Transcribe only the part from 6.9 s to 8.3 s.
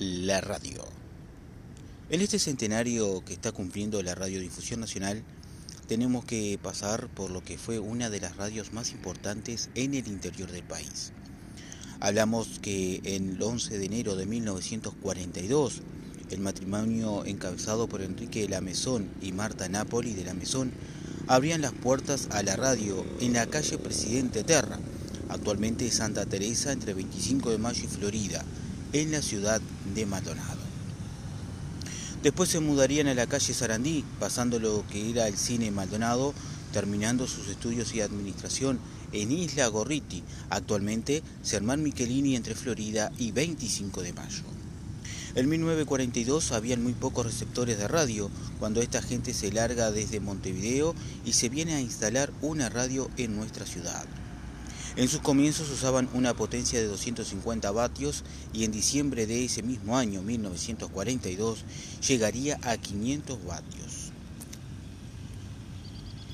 por lo que fue una de